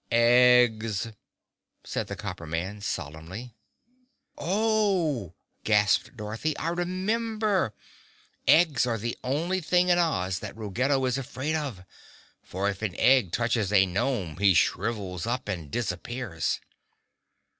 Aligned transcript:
"Eggs," 0.09 1.11
said 1.83 2.07
the 2.07 2.15
Copper 2.15 2.47
Man 2.47 2.81
solemnly. 2.81 3.53
"Oh!" 4.35 5.35
gasped 5.63 6.17
Dorothy, 6.17 6.57
"I 6.57 6.69
remember. 6.69 7.75
Eggs 8.47 8.87
are 8.87 8.97
the 8.97 9.15
only 9.23 9.61
things 9.61 9.91
in 9.91 9.99
Oz 9.99 10.39
that 10.39 10.57
Ruggedo 10.57 11.05
is 11.05 11.19
afraid 11.19 11.53
of; 11.55 11.85
for 12.41 12.67
if 12.67 12.81
an 12.81 12.95
egg 12.99 13.31
touches 13.31 13.71
a 13.71 13.85
gnome 13.85 14.37
he 14.37 14.55
shrivels 14.55 15.27
up 15.27 15.47
and 15.47 15.69
disappears." 15.69 16.59